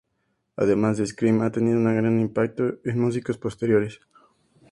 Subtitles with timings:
[0.55, 4.01] Además, "The Scream" ha tenido un gran impacto en músicos posteriores.